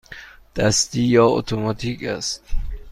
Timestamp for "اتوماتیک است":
1.25-2.41